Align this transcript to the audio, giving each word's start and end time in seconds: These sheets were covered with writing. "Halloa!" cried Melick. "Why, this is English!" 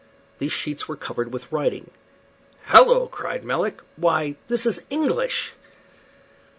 These 0.39 0.51
sheets 0.51 0.87
were 0.87 0.95
covered 0.95 1.31
with 1.31 1.51
writing. 1.51 1.91
"Halloa!" 2.63 3.07
cried 3.07 3.45
Melick. 3.45 3.81
"Why, 3.97 4.35
this 4.47 4.65
is 4.65 4.83
English!" 4.89 5.53